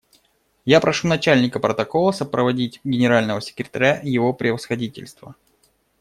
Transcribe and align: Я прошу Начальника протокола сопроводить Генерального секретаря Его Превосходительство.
Я 0.65 0.81
прошу 0.81 1.07
Начальника 1.07 1.59
протокола 1.59 2.11
сопроводить 2.11 2.81
Генерального 2.83 3.39
секретаря 3.39 3.99
Его 4.01 4.33
Превосходительство. 4.33 5.35